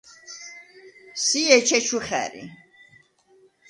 სი 1.23 1.41
ეჩეჩუ 1.57 1.99
ხა̈რი. 2.05 2.43